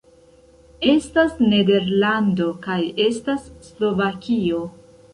[0.93, 4.69] Estas Nederlando kaj estas Slovakio